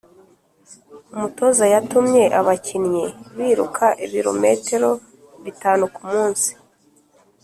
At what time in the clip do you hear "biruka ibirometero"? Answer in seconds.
3.37-4.89